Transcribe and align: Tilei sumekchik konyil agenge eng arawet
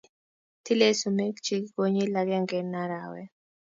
Tilei 0.63 0.95
sumekchik 1.01 1.63
konyil 1.75 2.13
agenge 2.21 2.55
eng 2.61 2.75
arawet 2.83 3.31